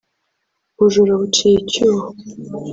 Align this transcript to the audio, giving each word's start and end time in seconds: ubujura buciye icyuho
ubujura 0.77 1.13
buciye 1.21 1.57
icyuho 1.63 2.05